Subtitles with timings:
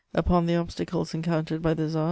[0.15, 1.99] Upon the obstacles encountered by the Tsar, M.